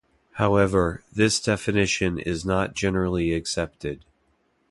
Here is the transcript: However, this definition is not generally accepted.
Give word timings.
However, 0.31 1.03
this 1.13 1.39
definition 1.39 2.17
is 2.17 2.43
not 2.43 2.73
generally 2.73 3.33
accepted. 3.35 4.03